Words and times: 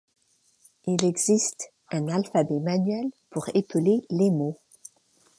Il 0.87 1.05
existe 1.05 1.71
un 1.91 2.07
alphabet 2.07 2.59
manuel 2.59 3.11
pour 3.29 3.49
épeler 3.53 4.01
les 4.09 4.31
mots. 4.31 4.57